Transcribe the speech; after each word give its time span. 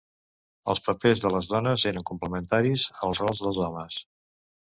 Els 0.73 0.79
papers 0.85 1.19
de 1.25 1.31
les 1.33 1.49
dones 1.51 1.85
eren 1.91 2.07
complementaris 2.11 2.87
als 3.09 3.23
rols 3.25 3.43
dels 3.47 3.63
homes. 3.67 4.01